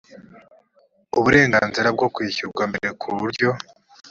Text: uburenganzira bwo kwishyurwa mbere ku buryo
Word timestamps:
uburenganzira 1.17 1.87
bwo 1.95 2.07
kwishyurwa 2.13 2.63
mbere 2.71 2.89
ku 3.01 3.07
buryo 3.19 3.49